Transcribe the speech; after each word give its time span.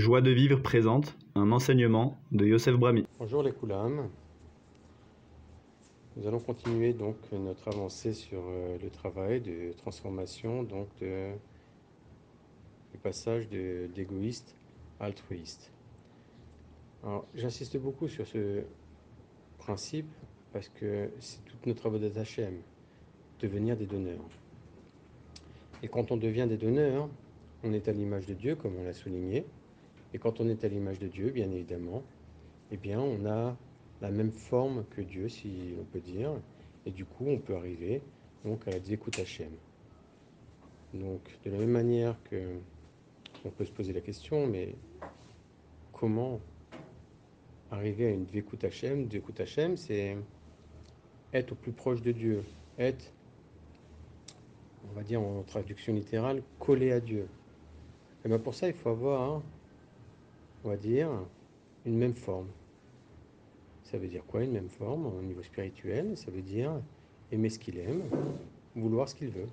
Joie 0.00 0.22
de 0.22 0.30
vivre 0.30 0.62
présente 0.62 1.14
un 1.34 1.52
enseignement 1.52 2.16
de 2.32 2.46
Yosef 2.46 2.74
Brami. 2.74 3.04
Bonjour 3.18 3.42
les 3.42 3.52
Koulam. 3.52 4.08
Nous 6.16 6.26
allons 6.26 6.38
continuer 6.38 6.94
donc 6.94 7.16
notre 7.32 7.68
avancée 7.68 8.14
sur 8.14 8.40
euh, 8.48 8.78
le 8.82 8.88
travail 8.88 9.42
de 9.42 9.74
transformation 9.76 10.62
donc 10.62 10.88
du 11.00 11.36
passage 13.02 13.50
d'égoïste 13.50 14.56
à 15.00 15.04
altruiste. 15.04 15.70
Alors 17.04 17.26
j'insiste 17.34 17.76
beaucoup 17.76 18.08
sur 18.08 18.26
ce 18.26 18.62
principe 19.58 20.08
parce 20.54 20.70
que 20.70 21.10
c'est 21.18 21.44
toute 21.44 21.66
notre 21.66 21.80
travaux 21.80 21.98
d'Hachem, 21.98 22.54
devenir 23.38 23.76
des 23.76 23.84
donneurs. 23.84 24.30
Et 25.82 25.88
quand 25.88 26.10
on 26.10 26.16
devient 26.16 26.46
des 26.48 26.56
donneurs, 26.56 27.06
on 27.62 27.74
est 27.74 27.86
à 27.86 27.92
l'image 27.92 28.24
de 28.24 28.32
Dieu, 28.32 28.56
comme 28.56 28.76
on 28.80 28.84
l'a 28.84 28.94
souligné. 28.94 29.44
Et 30.12 30.18
quand 30.18 30.40
on 30.40 30.48
est 30.48 30.64
à 30.64 30.68
l'image 30.68 30.98
de 30.98 31.08
Dieu, 31.08 31.30
bien 31.30 31.50
évidemment, 31.50 32.02
eh 32.70 32.76
bien, 32.76 33.00
on 33.00 33.26
a 33.26 33.56
la 34.00 34.10
même 34.10 34.32
forme 34.32 34.84
que 34.90 35.00
Dieu, 35.00 35.28
si 35.28 35.74
on 35.80 35.84
peut 35.84 36.00
dire. 36.00 36.32
Et 36.86 36.90
du 36.90 37.04
coup, 37.04 37.26
on 37.26 37.38
peut 37.38 37.56
arriver 37.56 38.02
donc 38.44 38.66
à 38.66 38.70
la 38.70 38.80
Dzekut 38.80 39.20
Hashem. 39.20 39.52
Donc, 40.94 41.20
de 41.44 41.50
la 41.50 41.58
même 41.58 41.70
manière 41.70 42.16
que 42.24 42.58
on 43.44 43.50
peut 43.50 43.64
se 43.64 43.70
poser 43.70 43.92
la 43.92 44.00
question, 44.00 44.46
mais 44.46 44.74
comment 45.92 46.40
arriver 47.70 48.06
à 48.06 48.10
une 48.10 48.24
Dvekut 48.24 48.64
Hashem 48.64 49.06
Dvekut 49.06 49.40
Hashem, 49.40 49.76
c'est 49.76 50.16
être 51.32 51.52
au 51.52 51.54
plus 51.54 51.72
proche 51.72 52.02
de 52.02 52.12
Dieu, 52.12 52.42
être, 52.78 53.12
on 54.90 54.94
va 54.94 55.02
dire 55.02 55.20
en 55.20 55.42
traduction 55.42 55.94
littérale, 55.94 56.42
collé 56.58 56.92
à 56.92 57.00
Dieu. 57.00 57.28
Et 58.24 58.28
bien 58.28 58.38
pour 58.38 58.54
ça, 58.54 58.66
il 58.66 58.74
faut 58.74 58.90
avoir, 58.90 59.42
on 60.64 60.68
va 60.68 60.76
dire, 60.76 61.08
une 61.86 61.96
même 61.96 62.14
forme. 62.14 62.48
Ça 63.82 63.98
veut 63.98 64.08
dire 64.08 64.24
quoi 64.26 64.44
une 64.44 64.52
même 64.52 64.68
forme 64.68 65.06
au 65.06 65.22
niveau 65.22 65.42
spirituel? 65.42 66.16
Ça 66.16 66.30
veut 66.30 66.42
dire 66.42 66.80
aimer 67.32 67.48
ce 67.48 67.58
qu'il 67.58 67.78
aime, 67.78 68.02
vouloir 68.76 69.08
ce 69.08 69.14
qu'il 69.14 69.30
veut. 69.30 69.48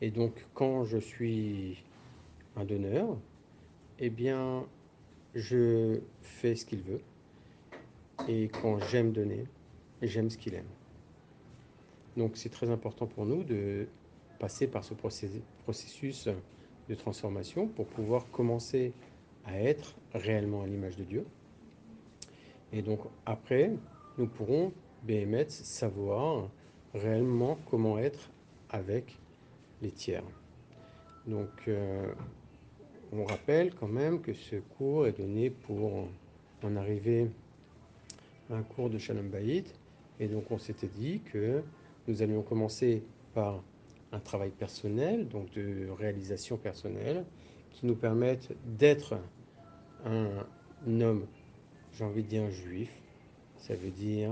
Et 0.00 0.10
donc 0.10 0.46
quand 0.54 0.84
je 0.84 0.98
suis 0.98 1.82
un 2.54 2.64
donneur, 2.64 3.16
eh 3.98 4.10
bien 4.10 4.66
je 5.34 6.00
fais 6.20 6.54
ce 6.54 6.64
qu'il 6.64 6.82
veut. 6.82 7.00
Et 8.28 8.48
quand 8.48 8.78
j'aime 8.78 9.12
donner, 9.12 9.44
j'aime 10.02 10.30
ce 10.30 10.38
qu'il 10.38 10.54
aime. 10.54 10.68
Donc 12.16 12.36
c'est 12.36 12.50
très 12.50 12.70
important 12.70 13.06
pour 13.06 13.26
nous 13.26 13.42
de 13.42 13.86
passer 14.38 14.66
par 14.66 14.84
ce 14.84 14.94
processus 14.94 16.28
de 16.88 16.94
transformation 16.94 17.66
pour 17.66 17.86
pouvoir 17.86 18.30
commencer 18.30 18.92
à 19.46 19.60
être 19.60 19.94
réellement 20.14 20.62
à 20.62 20.66
l'image 20.66 20.96
de 20.96 21.04
Dieu. 21.04 21.26
Et 22.72 22.82
donc 22.82 23.00
après, 23.24 23.72
nous 24.18 24.26
pourrons, 24.26 24.72
BMS, 25.04 25.48
savoir 25.48 26.48
réellement 26.94 27.58
comment 27.70 27.98
être 27.98 28.30
avec 28.70 29.18
les 29.82 29.90
tiers. 29.90 30.24
Donc 31.26 31.48
euh, 31.68 32.12
on 33.12 33.24
rappelle 33.24 33.74
quand 33.74 33.88
même 33.88 34.20
que 34.20 34.32
ce 34.32 34.56
cours 34.56 35.06
est 35.06 35.18
donné 35.18 35.50
pour 35.50 36.08
en 36.62 36.76
arriver 36.76 37.28
à 38.50 38.56
un 38.56 38.62
cours 38.62 38.90
de 38.90 38.98
Shalom 38.98 39.28
Bayit. 39.28 39.64
Et 40.18 40.28
donc 40.28 40.50
on 40.50 40.58
s'était 40.58 40.88
dit 40.88 41.20
que 41.20 41.62
nous 42.08 42.22
allions 42.22 42.42
commencer 42.42 43.02
par 43.34 43.62
un 44.12 44.20
travail 44.20 44.50
personnel, 44.50 45.28
donc 45.28 45.50
de 45.52 45.88
réalisation 45.90 46.56
personnelle, 46.56 47.24
qui 47.72 47.86
nous 47.86 47.96
permettent 47.96 48.52
d'être 48.78 49.18
un 50.04 51.00
homme, 51.00 51.26
j'ai 51.92 52.04
envie 52.04 52.22
de 52.22 52.28
dire 52.28 52.50
juif, 52.50 52.90
ça 53.56 53.74
veut 53.74 53.90
dire 53.90 54.30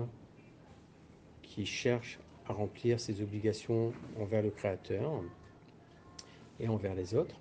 qui 1.42 1.66
cherche 1.66 2.18
à 2.46 2.52
remplir 2.52 3.00
ses 3.00 3.22
obligations 3.22 3.92
envers 4.20 4.42
le 4.42 4.50
Créateur 4.50 5.22
et 6.60 6.68
envers 6.68 6.94
les 6.94 7.14
autres. 7.14 7.36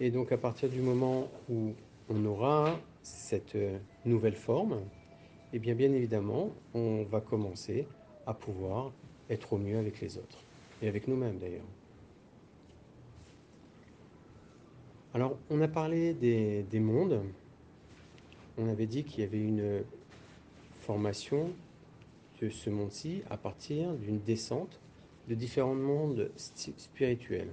Et 0.00 0.10
donc 0.10 0.32
à 0.32 0.36
partir 0.36 0.68
du 0.68 0.80
moment 0.80 1.28
où 1.48 1.72
on 2.08 2.24
aura 2.24 2.78
cette 3.02 3.56
nouvelle 4.04 4.36
forme, 4.36 4.80
eh 5.52 5.58
bien 5.58 5.74
bien 5.74 5.92
évidemment, 5.92 6.50
on 6.74 7.04
va 7.04 7.20
commencer 7.20 7.86
à 8.26 8.34
pouvoir 8.34 8.92
être 9.30 9.54
au 9.54 9.58
mieux 9.58 9.78
avec 9.78 10.00
les 10.00 10.18
autres 10.18 10.44
et 10.82 10.88
avec 10.88 11.08
nous-mêmes 11.08 11.38
d'ailleurs. 11.38 11.64
Alors, 15.14 15.38
on 15.50 15.60
a 15.62 15.68
parlé 15.68 16.12
des, 16.12 16.80
mondes. 16.80 17.22
On 18.58 18.68
avait 18.68 18.86
dit 18.86 19.04
qu'il 19.04 19.20
y 19.20 19.22
avait 19.22 19.40
une 19.40 19.84
formation 20.80 21.50
de 22.42 22.48
ce 22.48 22.70
monde-ci 22.70 23.22
à 23.30 23.36
partir 23.36 23.94
d'une 23.94 24.20
descente 24.20 24.80
de 25.28 25.34
différents 25.34 25.74
mondes 25.74 26.30
spirituels. 26.36 27.50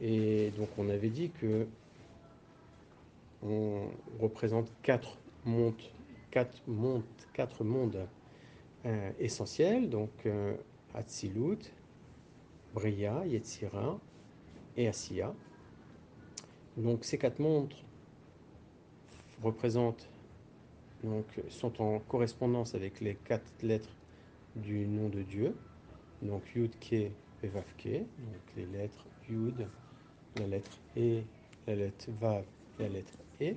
Et 0.00 0.50
donc, 0.58 0.68
on 0.76 0.88
avait 0.88 1.10
dit 1.10 1.30
que 1.30 1.66
on 3.42 3.88
représente 4.20 4.70
quatre 4.82 5.18
mondes, 5.44 5.74
quatre 6.30 7.64
mondes, 7.64 8.06
euh, 8.86 9.10
essentiels, 9.18 9.88
donc 9.88 10.10
euh, 10.26 10.54
Atzilut, 10.94 11.72
Bria, 12.74 13.24
Yetzira 13.26 13.98
et 14.76 14.88
Asiya. 14.88 15.34
Donc 16.76 17.04
ces 17.04 17.18
quatre 17.18 17.40
mondes 17.40 17.74
représentent, 19.42 20.08
donc, 21.04 21.26
sont 21.48 21.80
en 21.80 22.00
correspondance 22.00 22.74
avec 22.74 23.00
les 23.00 23.14
quatre 23.14 23.62
lettres 23.62 23.94
du 24.56 24.86
nom 24.86 25.08
de 25.08 25.22
Dieu. 25.22 25.54
Donc 26.22 26.42
Yud, 26.54 26.72
Ke 26.80 27.10
et 27.42 27.48
Vav, 27.48 27.64
Ke. 27.78 27.98
Donc 27.98 28.42
les 28.56 28.66
lettres 28.66 29.06
Yud, 29.28 29.66
la 30.36 30.46
lettre 30.46 30.78
E, 30.96 31.20
la 31.66 31.76
lettre 31.76 32.06
Vav 32.20 32.44
la 32.78 32.88
lettre 32.88 33.12
E. 33.40 33.54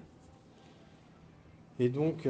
Et 1.80 1.90
donc 1.90 2.28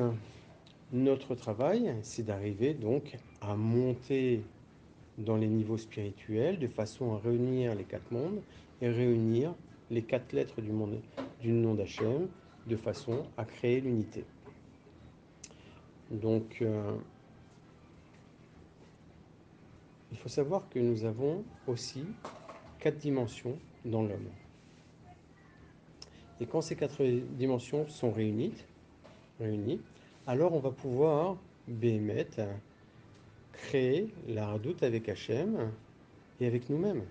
notre 0.94 1.36
travail, 1.36 1.96
c'est 2.04 2.24
d'arriver 2.24 2.74
donc 2.74 3.18
à 3.42 3.56
monter 3.56 4.42
dans 5.18 5.38
les 5.38 5.48
niveaux 5.48 5.78
spirituels 5.78 6.60
de 6.60 6.68
façon 6.68 7.16
à 7.16 7.20
réunir 7.20 7.76
les 7.76 7.84
quatre 7.84 8.12
mondes 8.12 8.42
et 8.82 8.90
réunir 8.90 9.54
les 9.90 10.02
quatre 10.02 10.32
lettres 10.34 10.62
du, 10.62 10.72
monde, 10.72 11.00
du 11.42 11.52
nom 11.52 11.76
d'Hachem 11.76 12.28
de 12.68 12.76
façon 12.76 13.26
à 13.38 13.46
créer 13.46 13.82
l'unité. 13.82 14.26
Donc, 16.10 16.58
euh, 16.62 16.96
il 20.12 20.18
faut 20.18 20.30
savoir 20.30 20.68
que 20.70 20.80
nous 20.80 21.06
avons 21.06 21.44
aussi 21.68 22.04
quatre 22.80 22.98
dimensions 22.98 23.58
dans 23.86 24.02
l'homme. 24.02 24.30
Et 26.40 26.46
quand 26.46 26.62
ces 26.62 26.76
quatre 26.76 27.06
dimensions 27.06 27.88
sont 27.88 28.12
réunies, 28.12 28.54
alors 30.28 30.54
on 30.54 30.60
va 30.60 30.72
pouvoir 30.72 31.38
bémettre 31.68 32.42
créer 33.54 34.14
la 34.28 34.52
redoute 34.52 34.84
avec 34.84 35.08
Hachem 35.08 35.72
et 36.40 36.48
avec 36.48 36.70
nous-mêmes. 36.70 37.04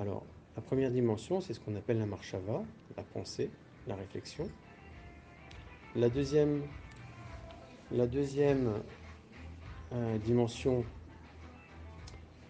Alors, 0.00 0.24
la 0.56 0.62
première 0.62 0.90
dimension, 0.90 1.40
c'est 1.40 1.54
ce 1.54 1.60
qu'on 1.60 1.76
appelle 1.76 1.98
la 1.98 2.06
marshava, 2.06 2.64
la 2.96 3.02
pensée, 3.02 3.50
la 3.86 3.96
réflexion. 3.96 4.48
La 5.96 6.08
deuxième, 6.08 6.62
la 7.92 8.06
deuxième 8.06 8.72
euh, 9.92 10.18
dimension, 10.18 10.84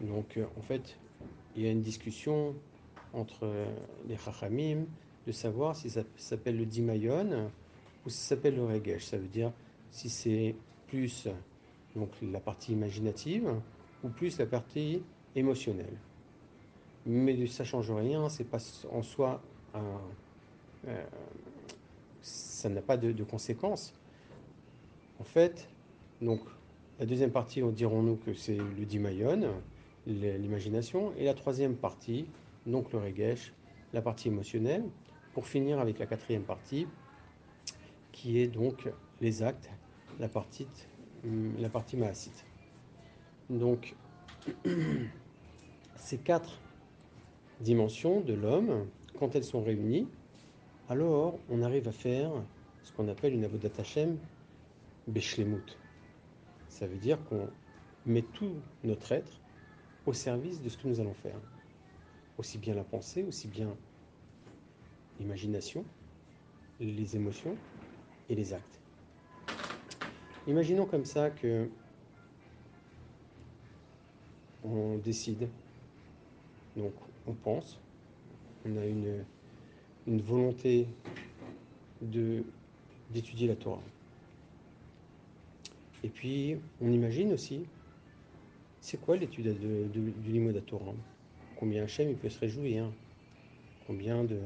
donc 0.00 0.36
euh, 0.36 0.46
en 0.58 0.62
fait, 0.62 0.98
il 1.56 1.62
y 1.62 1.68
a 1.68 1.70
une 1.70 1.82
discussion 1.82 2.54
entre 3.12 3.48
les 4.08 4.16
chachamim 4.16 4.86
de 5.26 5.32
savoir 5.32 5.76
si 5.76 5.90
ça 5.90 6.02
s'appelle 6.16 6.56
le 6.56 6.66
dimayon 6.66 7.50
ou 8.04 8.08
si 8.08 8.16
ça 8.16 8.34
s'appelle 8.34 8.56
le 8.56 8.64
regesh. 8.64 9.04
Ça 9.04 9.18
veut 9.18 9.28
dire 9.28 9.52
si 9.90 10.08
c'est 10.10 10.56
plus 10.88 11.28
donc 11.94 12.10
la 12.22 12.40
partie 12.40 12.72
imaginative 12.72 13.48
ou 14.02 14.08
plus 14.08 14.38
la 14.38 14.46
partie 14.46 15.02
émotionnelle 15.36 15.96
mais 17.06 17.46
ça 17.46 17.64
change 17.64 17.90
rien, 17.90 18.28
c'est 18.28 18.44
pas 18.44 18.58
en 18.90 19.02
soi 19.02 19.42
euh, 19.74 19.78
ça 22.22 22.68
n'a 22.68 22.80
pas 22.80 22.96
de, 22.96 23.24
conséquences. 23.24 23.94
En 25.20 25.24
fait, 25.24 25.68
donc 26.20 26.40
la 26.98 27.06
deuxième 27.06 27.30
partie, 27.30 27.62
on 27.62 27.70
dirons-nous 27.70 28.16
que 28.16 28.34
c'est 28.34 28.56
le 28.56 28.84
dimayon, 28.84 29.50
l'imagination, 30.06 31.12
et 31.16 31.24
la 31.24 31.34
troisième 31.34 31.76
partie, 31.76 32.26
donc 32.66 32.92
le 32.92 32.98
regesh, 32.98 33.52
la 33.92 34.02
partie 34.02 34.28
émotionnelle, 34.28 34.84
pour 35.32 35.46
finir 35.46 35.78
avec 35.78 35.98
la 35.98 36.06
quatrième 36.06 36.44
partie, 36.44 36.86
qui 38.12 38.38
est 38.38 38.46
donc 38.46 38.88
les 39.20 39.42
actes, 39.42 39.70
la 40.20 40.28
partie, 40.28 40.66
la 41.58 41.68
partie 41.68 41.96
maasite. 41.96 42.44
Donc, 43.50 43.94
ces 45.96 46.18
quatre 46.18 46.60
dimensions 47.60 48.20
de 48.20 48.34
l'homme, 48.34 48.86
quand 49.18 49.34
elles 49.34 49.44
sont 49.44 49.62
réunies, 49.62 50.08
alors 50.88 51.38
on 51.48 51.62
arrive 51.62 51.88
à 51.88 51.92
faire 51.92 52.30
ce 52.82 52.92
qu'on 52.92 53.08
appelle 53.08 53.34
une 53.34 53.44
avodat 53.44 53.70
Hashem 53.78 54.18
beshlemut. 55.08 55.78
Ça 56.68 56.86
veut 56.86 56.98
dire 56.98 57.18
qu'on 57.24 57.48
met 58.06 58.22
tout 58.22 58.56
notre 58.82 59.12
être 59.12 59.40
au 60.06 60.12
service 60.12 60.60
de 60.60 60.68
ce 60.68 60.76
que 60.76 60.88
nous 60.88 61.00
allons 61.00 61.14
faire. 61.14 61.40
Aussi 62.36 62.58
bien 62.58 62.74
la 62.74 62.84
pensée, 62.84 63.22
aussi 63.22 63.48
bien 63.48 63.74
l'imagination, 65.20 65.84
les 66.80 67.16
émotions 67.16 67.56
et 68.28 68.34
les 68.34 68.52
actes. 68.52 68.80
Imaginons 70.46 70.84
comme 70.84 71.04
ça 71.04 71.30
que 71.30 71.70
on 74.64 74.96
décide, 74.96 75.48
donc 76.76 76.92
on 77.26 77.32
pense, 77.34 77.78
on 78.66 78.76
a 78.76 78.84
une, 78.84 79.24
une 80.06 80.20
volonté 80.20 80.86
de 82.02 82.44
d'étudier 83.10 83.48
la 83.48 83.56
Torah. 83.56 83.82
Et 86.02 86.08
puis, 86.08 86.56
on 86.80 86.90
imagine 86.90 87.32
aussi, 87.32 87.64
c'est 88.80 89.00
quoi 89.00 89.16
l'étude 89.16 89.56
du 89.92 90.30
Limud 90.32 90.64
Torah? 90.66 90.94
Combien 91.56 91.84
Hachem 91.84 92.14
peut 92.16 92.28
se 92.28 92.40
réjouir? 92.40 92.90
Combien 93.86 94.24
de... 94.24 94.38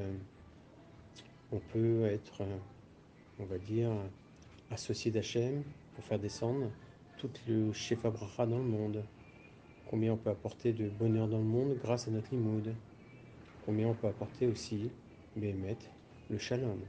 On 1.51 1.59
peut 1.59 2.05
être, 2.05 2.43
on 3.41 3.45
va 3.45 3.59
dire, 3.59 3.91
associé 4.71 5.11
d'Hachem 5.11 5.63
pour 5.95 6.05
faire 6.05 6.19
descendre 6.19 6.71
tout 7.17 7.31
le 7.49 7.73
Shefa 7.73 8.11
Bracha 8.11 8.47
dans 8.47 8.59
le 8.59 8.65
monde? 8.65 9.03
Combien 9.89 10.13
on 10.13 10.17
peut 10.17 10.31
apporter 10.31 10.73
de 10.73 10.89
bonheur 10.91 11.27
dans 11.27 11.39
le 11.39 11.45
monde 11.45 11.77
grâce 11.83 12.07
à 12.07 12.11
notre 12.11 12.31
Limoud 12.31 12.75
Combien 13.65 13.89
on 13.89 13.95
peut 13.95 14.09
apporter 14.09 14.47
aussi, 14.47 14.91
Béhémet, 15.39 15.79
le 16.31 16.39
Shalom 16.39 16.81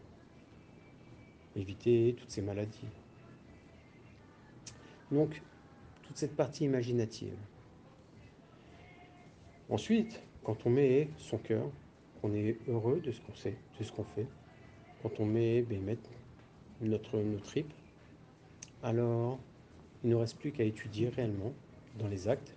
Éviter 1.56 2.16
toutes 2.18 2.32
ces 2.32 2.42
maladies 2.42 2.88
donc, 5.12 5.42
toute 6.04 6.18
cette 6.18 6.36
partie 6.36 6.66
imaginative. 6.66 7.36
Ensuite, 9.70 10.22
quand 10.44 10.66
on 10.66 10.70
met 10.70 11.10
son 11.18 11.38
cœur, 11.38 11.70
qu'on 12.22 12.34
est 12.34 12.58
heureux 12.68 13.00
de 13.00 13.12
ce 13.12 13.22
qu'on 13.22 13.34
sait, 13.34 13.56
de 13.80 13.84
ce 13.84 13.92
qu'on 13.92 14.04
fait, 14.04 14.28
quand 15.02 15.20
on 15.20 15.26
met 15.26 15.62
ben, 15.62 15.84
notre, 16.82 17.18
notre 17.18 17.44
trip, 17.44 17.72
alors 18.84 19.40
il 20.04 20.10
ne 20.12 20.16
reste 20.16 20.38
plus 20.38 20.52
qu'à 20.52 20.64
étudier 20.64 21.10
réellement 21.10 21.54
dans 21.98 22.08
les 22.08 22.28
actes 22.28 22.56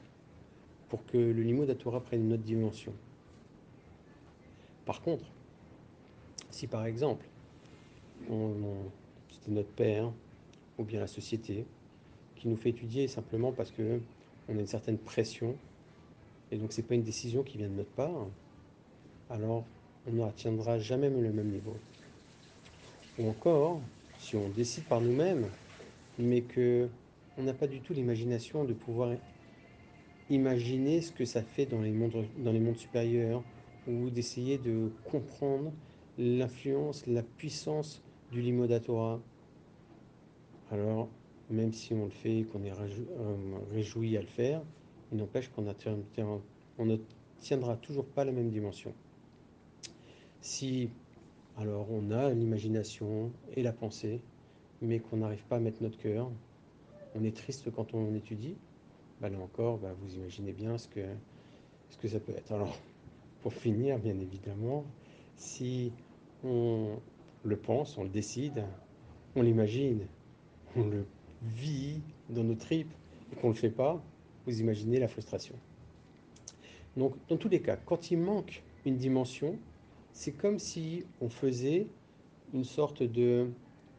pour 0.89 1.05
que 1.07 1.17
le 1.17 1.43
limo 1.43 1.65
d'Atora 1.65 2.01
prenne 2.01 2.27
une 2.27 2.33
autre 2.35 2.43
dimension. 2.43 2.93
Par 4.85 5.01
contre, 5.01 5.25
si 6.53 6.67
par 6.67 6.87
exemple, 6.87 7.27
c'était 9.31 9.51
notre 9.51 9.71
père 9.71 10.13
ou 10.79 10.85
bien 10.85 11.01
la 11.01 11.07
société 11.07 11.65
qui 12.37 12.49
nous 12.49 12.57
fait 12.57 12.71
étudier 12.71 13.09
simplement 13.09 13.53
parce 13.53 13.71
que 13.71 14.01
on 14.49 14.57
a 14.57 14.61
une 14.61 14.67
certaine 14.67 14.99
pression 14.99 15.55
et 16.51 16.57
donc 16.57 16.73
c'est 16.73 16.83
pas 16.83 16.95
une 16.95 17.03
décision 17.03 17.43
qui 17.43 17.59
vient 17.59 17.69
de 17.69 17.75
notre 17.75 17.91
part, 17.91 18.27
alors 19.31 19.65
on 20.07 20.13
n'atteindra 20.13 20.79
jamais 20.79 21.09
le 21.09 21.33
même 21.33 21.49
niveau. 21.49 21.77
Ou 23.19 23.29
encore, 23.29 23.81
si 24.19 24.37
on 24.37 24.49
décide 24.51 24.85
par 24.85 25.01
nous-mêmes, 25.01 25.47
mais 26.19 26.43
que 26.43 26.89
on 27.39 27.43
n'a 27.45 27.55
pas 27.55 27.67
du 27.67 27.81
tout 27.81 27.95
l'imagination 27.95 28.65
de 28.65 28.75
pouvoir 28.75 29.15
imaginer 30.29 31.01
ce 31.01 31.13
que 31.13 31.25
ça 31.25 31.43
fait 31.43 31.67
dans 31.67 31.81
les 31.81 31.91
mondes 31.91 32.77
supérieurs, 32.77 33.43
ou 33.89 34.11
d'essayer 34.11 34.59
de 34.59 34.91
comprendre 35.11 35.73
l'influence, 36.19 37.07
la 37.07 37.23
puissance 37.23 38.03
du 38.31 38.41
limodatora, 38.41 39.21
alors 40.71 41.09
même 41.51 41.73
si 41.73 41.93
on 41.93 42.05
le 42.05 42.11
fait, 42.11 42.45
qu'on 42.45 42.63
est 42.65 42.71
euh, 42.71 43.37
réjoui 43.73 44.17
à 44.17 44.21
le 44.21 44.27
faire, 44.27 44.63
il 45.11 45.19
n'empêche 45.19 45.49
qu'on 45.49 45.63
ne 45.63 46.97
tiendra 47.41 47.77
toujours 47.77 48.07
pas 48.07 48.25
la 48.25 48.33
même 48.33 48.51
dimension. 48.51 48.95
Si 50.41 50.91
alors 51.59 51.87
on 51.91 52.11
a 52.11 52.31
l'imagination 52.31 53.31
et 53.55 53.63
la 53.63 53.73
pensée, 53.73 54.21
mais 54.81 55.01
qu'on 55.01 55.19
n'arrive 55.19 55.45
pas 55.45 55.57
à 55.57 55.61
mettre 55.61 55.83
notre 55.83 55.99
cœur, 55.99 56.31
on 57.15 57.25
est 57.25 57.37
triste 57.37 57.71
quand 57.71 57.93
on 57.95 58.15
étudie, 58.15 58.57
bah 59.21 59.29
là 59.29 59.39
encore, 59.39 59.79
bah 59.79 59.95
vous 60.01 60.15
imaginez 60.15 60.53
bien 60.53 60.79
ce 60.79 60.89
que, 60.89 61.05
ce 61.91 61.99
que 61.99 62.09
ça 62.09 62.19
peut 62.19 62.33
être. 62.33 62.53
Alors, 62.53 62.77
pour 63.43 63.53
finir, 63.53 63.99
bien 63.99 64.19
évidemment, 64.19 64.85
si 65.43 65.93
on 66.45 66.99
le 67.45 67.57
pense, 67.57 67.99
on 67.99 68.05
le 68.05 68.09
décide, 68.09 68.65
on 69.35 69.43
l'imagine, 69.43 70.07
on 70.77 70.85
le 70.85 71.05
vit 71.43 72.01
dans 72.31 72.45
nos 72.45 72.55
tripes 72.55 72.93
et 73.33 73.37
qu'on 73.37 73.49
ne 73.49 73.53
le 73.53 73.59
fait 73.59 73.71
pas, 73.71 74.01
vous 74.47 74.61
imaginez 74.61 74.99
la 74.99 75.09
frustration. 75.09 75.55
Donc, 76.97 77.15
dans 77.29 77.37
tous 77.37 77.49
les 77.49 77.61
cas, 77.61 77.77
quand 77.77 78.11
il 78.11 78.19
manque 78.19 78.63
une 78.85 78.97
dimension, 78.97 79.59
c'est 80.13 80.33
comme 80.33 80.59
si 80.59 81.05
on 81.21 81.29
faisait 81.29 81.87
une 82.55 82.65
sorte 82.65 83.03
de 83.03 83.51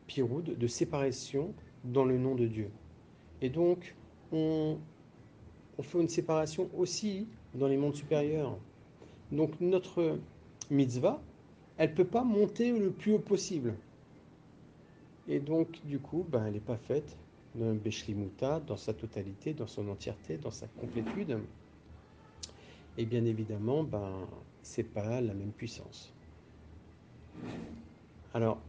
piroude, 0.07 0.57
de 0.57 0.67
séparation 0.67 1.53
dans 1.83 2.05
le 2.05 2.17
nom 2.17 2.35
de 2.35 2.47
Dieu. 2.47 2.69
Et 3.41 3.49
donc, 3.49 3.95
on, 4.31 4.77
on 5.77 5.83
fait 5.83 5.99
une 5.99 6.09
séparation 6.09 6.69
aussi 6.77 7.27
dans 7.55 7.67
les 7.67 7.77
mondes 7.77 7.95
supérieurs. 7.95 8.57
Donc, 9.31 9.59
notre 9.59 10.19
mitzvah, 10.69 11.21
elle 11.77 11.89
ne 11.91 11.95
peut 11.95 12.05
pas 12.05 12.23
monter 12.23 12.71
le 12.77 12.91
plus 12.91 13.13
haut 13.13 13.19
possible. 13.19 13.73
Et 15.27 15.39
donc, 15.39 15.79
du 15.85 15.99
coup, 15.99 16.25
ben, 16.29 16.45
elle 16.45 16.53
n'est 16.53 16.59
pas 16.59 16.77
faite 16.77 17.17
d'un 17.55 17.73
Beshlimuta 17.73 18.59
dans 18.61 18.77
sa 18.77 18.93
totalité, 18.93 19.53
dans 19.53 19.67
son 19.67 19.87
entièreté, 19.87 20.37
dans 20.37 20.51
sa 20.51 20.67
complétude. 20.67 21.37
Et 22.97 23.05
bien 23.05 23.25
évidemment, 23.25 23.83
ben, 23.83 24.27
c'est 24.61 24.83
pas 24.83 25.21
la 25.21 25.33
même 25.33 25.51
puissance. 25.51 26.13
Alors, 28.33 28.59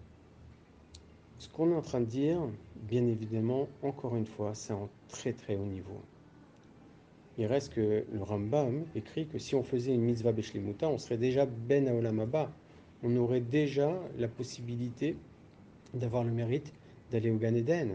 ce 1.39 1.49
qu'on 1.49 1.71
est 1.73 1.75
en 1.75 1.83
train 1.83 2.01
de 2.01 2.07
dire, 2.07 2.41
bien 2.89 3.07
évidemment, 3.07 3.69
encore 3.83 4.17
une 4.17 4.27
fois, 4.27 4.55
c'est 4.55 4.73
en 4.73 4.89
très 5.09 5.33
très 5.33 5.57
haut 5.57 5.67
niveau. 5.67 6.01
Il 7.37 7.47
reste 7.47 7.75
que 7.75 8.05
le 8.13 8.23
Rambam 8.23 8.85
écrit 8.95 9.27
que 9.27 9.39
si 9.39 9.55
on 9.55 9.65
faisait 9.65 9.93
une 9.93 10.03
mitzvah 10.03 10.33
Beshlimuta, 10.33 10.89
on 10.89 10.99
serait 10.99 11.19
déjà 11.19 11.47
Ben 11.47 11.89
Aolamaba. 11.89 12.53
On 13.03 13.17
aurait 13.17 13.41
déjà 13.41 13.93
la 14.17 14.29
possibilité 14.29 15.17
d'avoir 15.93 16.25
le 16.25 16.31
mérite 16.31 16.73
d'aller 17.11 17.31
au 17.31 17.37
Gan 17.37 17.55
Eden. 17.55 17.95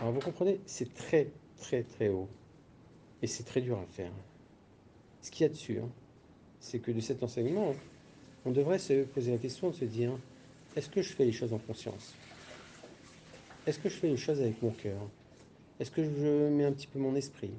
Alors 0.00 0.12
vous 0.12 0.20
comprenez, 0.20 0.60
c'est 0.66 0.92
très 0.94 1.28
très 1.58 1.82
très 1.82 2.08
haut. 2.08 2.28
Et 3.22 3.26
c'est 3.26 3.44
très 3.44 3.60
dur 3.60 3.78
à 3.78 3.86
faire. 3.86 4.12
Ce 5.22 5.30
qu'il 5.30 5.42
y 5.42 5.46
a 5.46 5.50
dessus, 5.50 5.78
hein, 5.78 5.88
c'est 6.58 6.78
que 6.78 6.90
de 6.90 7.00
cet 7.00 7.22
enseignement, 7.22 7.74
on 8.46 8.50
devrait 8.50 8.78
se 8.78 9.04
poser 9.04 9.32
la 9.32 9.38
question 9.38 9.68
de 9.70 9.74
se 9.74 9.84
dire, 9.84 10.12
est-ce 10.74 10.88
que 10.88 11.02
je 11.02 11.12
fais 11.12 11.24
les 11.24 11.32
choses 11.32 11.52
en 11.52 11.58
conscience? 11.58 12.14
Est-ce 13.66 13.78
que 13.78 13.90
je 13.90 13.96
fais 13.96 14.08
les 14.08 14.16
choses 14.16 14.40
avec 14.40 14.62
mon 14.62 14.70
cœur? 14.70 15.00
Est-ce 15.78 15.90
que 15.90 16.02
je 16.02 16.48
mets 16.48 16.64
un 16.64 16.72
petit 16.72 16.86
peu 16.86 16.98
mon 16.98 17.14
esprit? 17.14 17.52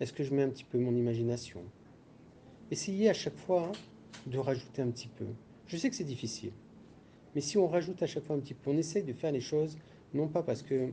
Est-ce 0.00 0.12
que 0.12 0.22
je 0.22 0.34
mets 0.34 0.42
un 0.42 0.50
petit 0.50 0.64
peu 0.64 0.78
mon 0.78 0.94
imagination? 0.94 1.60
Essayez 2.70 3.08
à 3.08 3.14
chaque 3.14 3.36
fois 3.36 3.72
de 4.26 4.38
rajouter 4.38 4.82
un 4.82 4.90
petit 4.90 5.08
peu. 5.08 5.26
Je 5.66 5.76
sais 5.76 5.90
que 5.90 5.96
c'est 5.96 6.04
difficile. 6.04 6.52
Mais 7.34 7.40
si 7.40 7.58
on 7.58 7.68
rajoute 7.68 8.02
à 8.02 8.06
chaque 8.06 8.24
fois 8.24 8.36
un 8.36 8.40
petit 8.40 8.54
peu, 8.54 8.70
on 8.70 8.76
essaye 8.76 9.04
de 9.04 9.12
faire 9.12 9.32
les 9.32 9.40
choses, 9.40 9.78
non 10.14 10.28
pas 10.28 10.42
parce 10.42 10.62
que 10.62 10.90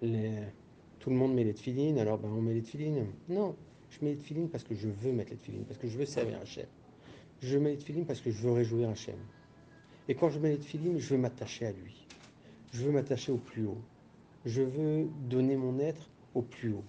tout 0.00 1.10
le 1.10 1.16
monde 1.16 1.34
met 1.34 1.44
les 1.44 1.54
tefilines, 1.54 1.98
alors 1.98 2.18
ben 2.18 2.28
on 2.28 2.40
met 2.40 2.54
les 2.54 2.62
tefilines. 2.62 3.06
Non, 3.28 3.56
je 3.90 4.04
mets 4.04 4.12
les 4.12 4.16
tefilines 4.16 4.48
parce 4.48 4.64
que 4.64 4.74
je 4.74 4.88
veux 4.88 5.12
mettre 5.12 5.30
les 5.30 5.36
tefilines, 5.36 5.64
parce 5.64 5.78
que 5.78 5.88
je 5.88 5.98
veux 5.98 6.06
servir 6.06 6.38
Hachem. 6.40 6.66
Je 7.40 7.58
mets 7.58 7.70
les 7.70 7.78
tefilines 7.78 8.06
parce 8.06 8.20
que 8.20 8.30
je 8.30 8.42
veux 8.42 8.52
réjouir 8.52 8.90
Hachem. 8.90 9.18
Et 10.08 10.14
quand 10.14 10.30
je 10.30 10.38
mets 10.38 10.50
les 10.50 10.58
tefilines, 10.58 10.98
je 10.98 11.14
veux 11.14 11.20
m'attacher 11.20 11.66
à 11.66 11.72
lui. 11.72 12.06
Je 12.72 12.84
veux 12.84 12.92
m'attacher 12.92 13.32
au 13.32 13.38
plus 13.38 13.66
haut. 13.66 13.82
Je 14.44 14.62
veux 14.62 15.08
donner 15.28 15.56
mon 15.56 15.78
être 15.78 16.08
au 16.34 16.42
plus 16.42 16.72
haut. 16.72 16.84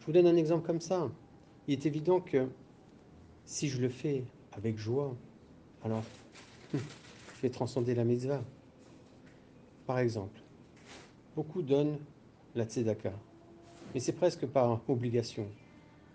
Je 0.00 0.06
vous 0.06 0.12
donne 0.12 0.26
un 0.26 0.36
exemple 0.36 0.66
comme 0.66 0.80
ça. 0.80 1.10
Il 1.66 1.72
est 1.72 1.86
évident 1.86 2.20
que 2.20 2.48
si 3.46 3.68
je 3.68 3.80
le 3.80 3.88
fais 3.88 4.24
avec 4.52 4.76
joie, 4.76 5.16
alors 5.84 6.02
je 6.74 6.78
vais 7.42 7.50
transcender 7.50 7.94
la 7.94 8.04
mitzvah. 8.04 8.42
Par 9.86 10.00
exemple, 10.00 10.38
beaucoup 11.36 11.62
donnent 11.62 11.98
la 12.54 12.64
tzedaka. 12.64 13.12
Mais 13.94 14.00
c'est 14.00 14.12
presque 14.12 14.46
par 14.46 14.80
obligation. 14.88 15.46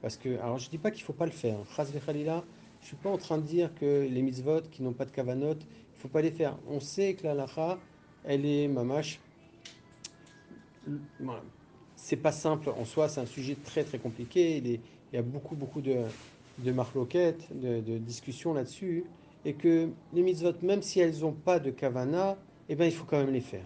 Parce 0.02 0.18
que, 0.18 0.38
alors 0.40 0.60
je 0.60 0.66
ne 0.66 0.72
dis 0.72 0.78
pas 0.78 0.92
qu'il 0.92 1.02
ne 1.02 1.06
faut 1.06 1.14
pas 1.14 1.26
le 1.26 1.32
faire. 1.32 1.58
je 1.78 1.82
ne 1.82 2.56
suis 2.82 2.96
pas 2.98 3.10
en 3.10 3.18
train 3.18 3.38
de 3.38 3.44
dire 3.44 3.74
que 3.76 4.08
les 4.12 4.22
mitzvot 4.22 4.62
qui 4.72 4.84
n'ont 4.84 4.94
pas 4.94 5.06
de 5.06 5.12
kavanot, 5.12 5.54
il 5.54 5.58
ne 5.58 6.00
faut 6.00 6.10
pas 6.10 6.22
les 6.22 6.32
faire. 6.32 6.58
On 6.68 6.80
sait 6.80 7.14
que 7.14 7.24
la 7.24 7.34
lacha, 7.34 7.80
elle 8.26 8.46
est 8.46 8.68
mamash. 8.68 9.20
C'est 11.96 12.18
pas 12.18 12.32
simple 12.32 12.70
en 12.70 12.84
soi, 12.84 13.08
c'est 13.08 13.22
un 13.22 13.26
sujet 13.26 13.56
très 13.56 13.84
très 13.84 14.00
compliqué. 14.00 14.58
Il, 14.58 14.80
y 15.14 15.18
a 15.18 15.22
beaucoup 15.22 15.56
beaucoup 15.56 15.82
de, 15.82 16.06
de 16.64 16.72
marloquettes, 16.72 17.48
de, 17.58 17.82
de 17.82 17.98
discussions 17.98 18.54
là-dessus. 18.54 19.06
et 19.46 19.54
que 19.54 19.90
les 20.14 20.22
mitzvot, 20.22 20.54
même 20.62 20.82
si 20.82 21.00
elles 21.00 21.20
n'ont 21.20 21.32
pas 21.32 21.60
de 21.60 21.72
kavana, 21.72 22.38
eh 22.70 22.76
ben, 22.76 22.86
il 22.86 22.92
faut 22.92 23.06
quand 23.06 23.18
même 23.18 23.34
les 23.34 23.42
faire. 23.42 23.66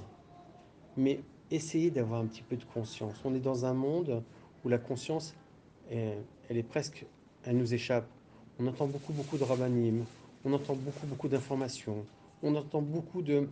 Mais 0.98 1.20
essayez 1.52 1.92
d'avoir 1.92 2.22
un 2.22 2.26
petit 2.26 2.44
peu 2.44 2.56
de 2.56 2.64
conscience. 2.74 3.16
On 3.26 3.34
est 3.36 3.40
dans 3.40 3.66
un 3.66 3.74
monde 3.74 4.24
où 4.64 4.70
la 4.70 4.78
conscience, 4.78 5.36
elle, 5.92 6.18
est 6.50 6.64
presque, 6.64 7.06
elle 7.44 7.58
nous 7.58 7.74
échappe. 7.74 8.08
On 8.60 8.68
entend 8.68 8.88
beaucoup, 8.88 9.12
beaucoup 9.12 9.38
de 9.38 9.44
rabbinim, 9.44 10.06
on 10.46 10.54
entend 10.54 10.76
beaucoup, 10.76 11.06
beaucoup 11.08 11.28
d'informations, 11.28 12.06
on 12.42 12.56
entend 12.56 12.82
beaucoup 12.82 13.22
de, 13.22 13.50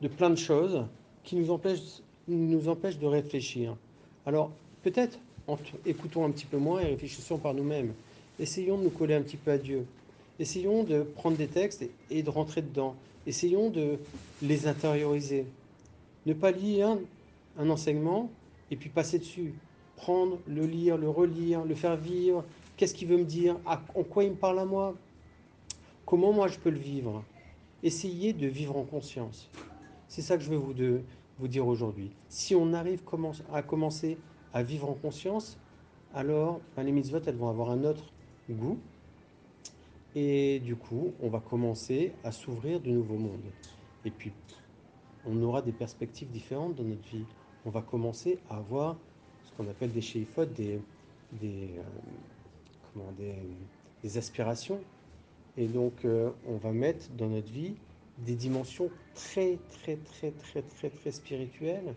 de 0.00 0.08
plein 0.08 0.30
de 0.30 0.36
choses 0.36 0.86
qui 1.22 1.36
nous 1.36 1.52
nous 2.26 2.68
empêchent 2.68 2.98
de 2.98 3.06
réfléchir. 3.06 3.76
Alors, 4.24 4.50
peut-être, 4.82 5.18
écoutons 5.84 6.24
un 6.24 6.30
petit 6.30 6.46
peu 6.46 6.56
moins 6.56 6.80
et 6.80 6.86
réfléchissons 6.86 7.36
par 7.36 7.52
nous-mêmes. 7.52 7.92
Essayons 8.40 8.78
de 8.78 8.82
nous 8.82 8.90
coller 8.90 9.14
un 9.14 9.22
petit 9.22 9.36
peu 9.36 9.52
à 9.52 9.58
Dieu. 9.58 9.86
Essayons 10.40 10.82
de 10.82 11.02
prendre 11.02 11.36
des 11.36 11.46
textes 11.46 11.84
et 12.10 12.22
de 12.24 12.30
rentrer 12.30 12.62
dedans. 12.62 12.96
Essayons 13.26 13.70
de 13.70 13.98
les 14.42 14.66
intérioriser. 14.66 15.46
Ne 16.26 16.32
pas 16.32 16.50
lire 16.50 16.98
un 17.56 17.70
enseignement 17.70 18.30
et 18.72 18.76
puis 18.76 18.88
passer 18.88 19.20
dessus. 19.20 19.54
Prendre, 19.94 20.38
le 20.48 20.66
lire, 20.66 20.96
le 20.96 21.08
relire, 21.08 21.64
le 21.64 21.76
faire 21.76 21.96
vivre. 21.96 22.44
Qu'est-ce 22.76 22.94
qu'il 22.94 23.06
veut 23.06 23.18
me 23.18 23.24
dire? 23.24 23.56
En 23.94 24.02
quoi 24.02 24.24
il 24.24 24.30
me 24.30 24.36
parle 24.36 24.58
à 24.58 24.64
moi? 24.64 24.96
Comment 26.04 26.32
moi 26.32 26.48
je 26.48 26.58
peux 26.58 26.70
le 26.70 26.78
vivre? 26.78 27.22
Essayez 27.84 28.32
de 28.32 28.48
vivre 28.48 28.76
en 28.76 28.82
conscience. 28.82 29.48
C'est 30.08 30.22
ça 30.22 30.36
que 30.36 30.42
je 30.42 30.50
veux 30.50 30.60
vous 31.38 31.48
dire 31.48 31.66
aujourd'hui. 31.68 32.10
Si 32.28 32.56
on 32.56 32.72
arrive 32.72 33.00
à 33.52 33.62
commencer 33.62 34.18
à 34.52 34.64
vivre 34.64 34.90
en 34.90 34.94
conscience, 34.94 35.56
alors 36.12 36.60
ben, 36.76 36.82
les 36.82 36.92
mitzvot, 36.92 37.20
elles 37.24 37.36
vont 37.36 37.48
avoir 37.48 37.70
un 37.70 37.84
autre 37.84 38.04
goût. 38.52 38.78
Et 40.14 40.60
du 40.60 40.76
coup, 40.76 41.12
on 41.20 41.28
va 41.28 41.40
commencer 41.40 42.12
à 42.22 42.30
s'ouvrir 42.30 42.80
de 42.80 42.90
nouveaux 42.90 43.16
mondes. 43.16 43.50
Et 44.04 44.10
puis, 44.10 44.32
on 45.26 45.42
aura 45.42 45.62
des 45.62 45.72
perspectives 45.72 46.30
différentes 46.30 46.76
dans 46.76 46.84
notre 46.84 47.08
vie. 47.08 47.24
On 47.64 47.70
va 47.70 47.82
commencer 47.82 48.38
à 48.50 48.58
avoir 48.58 48.96
ce 49.44 49.52
qu'on 49.52 49.68
appelle 49.68 49.90
des 49.90 50.02
shéifotes, 50.02 50.52
des, 50.52 50.78
euh, 51.42 51.78
des, 53.18 53.34
des, 54.02 54.18
aspirations. 54.18 54.80
Et 55.56 55.66
donc, 55.66 56.04
euh, 56.04 56.30
on 56.46 56.56
va 56.56 56.72
mettre 56.72 57.10
dans 57.16 57.28
notre 57.28 57.50
vie 57.50 57.74
des 58.18 58.34
dimensions 58.34 58.90
très, 59.14 59.58
très, 59.70 59.96
très, 59.96 60.30
très, 60.30 60.62
très, 60.62 60.90
très 60.90 61.10
spirituelles. 61.10 61.94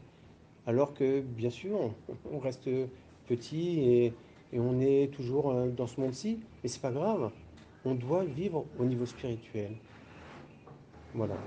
Alors 0.66 0.94
que, 0.94 1.22
bien 1.22 1.50
sûr, 1.50 1.94
on, 2.32 2.40
reste 2.40 2.70
petit 3.28 3.80
et, 3.80 4.14
et, 4.54 4.60
on 4.60 4.80
est 4.80 5.14
toujours 5.14 5.52
euh, 5.52 5.70
dans 5.70 5.88
ce 5.88 6.00
monde-ci. 6.00 6.40
Mais 6.64 6.70
c'est 6.70 6.82
pas 6.82 6.92
grave 6.92 7.32
on 7.88 7.96
doit 7.96 8.26
vivre 8.26 8.66
au 8.80 8.86
niveau 8.86 9.06
spirituel. 9.06 9.72
Voilà. 11.14 11.38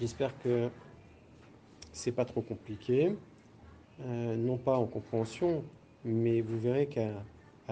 J'espère 0.00 0.38
que 0.38 0.70
c'est 1.92 2.12
pas 2.12 2.24
trop 2.24 2.40
compliqué, 2.40 3.16
euh, 4.00 4.36
non 4.36 4.56
pas 4.56 4.76
en 4.76 4.86
compréhension, 4.86 5.64
mais 6.04 6.40
vous 6.40 6.58
verrez 6.58 6.86
qu'à 6.86 7.10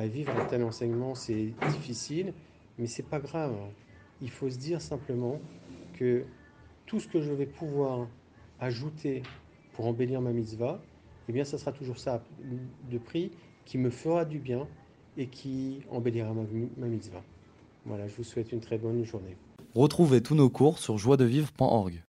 vivre 0.07 0.33
un 0.37 0.45
tel 0.47 0.65
enseignement, 0.65 1.15
c'est 1.15 1.53
difficile, 1.71 2.33
mais 2.79 2.87
c'est 2.87 3.05
pas 3.05 3.21
grave. 3.21 3.55
Il 4.21 4.31
faut 4.31 4.51
se 4.51 4.59
dire 4.59 4.81
simplement 4.81 5.41
que 5.95 6.25
tout 6.85 6.99
ce 6.99 7.07
que 7.07 7.21
je 7.21 7.33
vais 7.33 7.47
pouvoir 7.47 8.09
ajouter 8.59 9.23
pour 9.75 9.87
embellir 9.87 10.21
ma 10.21 10.33
mitzvah, 10.33 10.81
eh 11.29 11.33
bien, 11.33 11.45
ça 11.45 11.59
sera 11.59 11.73
toujours 11.73 11.99
ça 11.99 12.25
de 12.91 12.99
prix 12.99 13.31
qui 13.67 13.77
me 13.77 13.91
fera 13.91 14.25
du 14.25 14.39
bien 14.39 14.67
et 15.19 15.27
qui 15.27 15.81
embellira 15.91 16.33
ma, 16.33 16.87
mitzvah. 16.87 17.23
Voilà, 17.85 18.09
je 18.09 18.17
vous 18.17 18.25
souhaite 18.25 18.53
une 18.53 18.61
très 18.61 18.79
bonne 18.79 19.05
journée. 19.05 19.37
Retrouvez 19.75 20.23
tous 20.23 20.35
nos 20.35 20.49
cours 20.49 20.79
sur 20.79 20.97
joiedevivre.org. 20.97 22.03